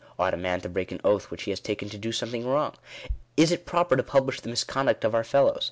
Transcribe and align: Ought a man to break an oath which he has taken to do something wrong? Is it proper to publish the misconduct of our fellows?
Ought 0.17 0.33
a 0.33 0.37
man 0.37 0.61
to 0.61 0.67
break 0.67 0.91
an 0.91 0.99
oath 1.03 1.29
which 1.29 1.43
he 1.43 1.51
has 1.51 1.59
taken 1.59 1.87
to 1.89 1.95
do 1.99 2.11
something 2.11 2.47
wrong? 2.47 2.73
Is 3.37 3.51
it 3.51 3.67
proper 3.67 3.95
to 3.95 4.01
publish 4.01 4.39
the 4.39 4.49
misconduct 4.49 5.03
of 5.05 5.13
our 5.13 5.23
fellows? 5.23 5.59